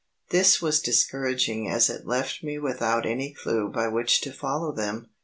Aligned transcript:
This 0.31 0.59
was 0.59 0.79
discouraging 0.79 1.69
as 1.69 1.87
it 1.87 2.07
left 2.07 2.43
me 2.43 2.57
without 2.57 3.05
any 3.05 3.35
clue 3.35 3.69
by 3.69 3.87
which 3.87 4.19
to 4.21 4.33
follow 4.33 4.71
them. 4.71 5.11